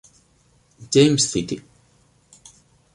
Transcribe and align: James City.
James 0.89 1.29
City. 1.29 1.61